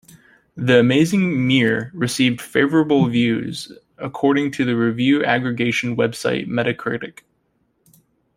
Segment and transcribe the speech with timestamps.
[0.55, 7.19] "The Amazing Mirror" received "favorable" reviews according to the review aggregation website Metacritic.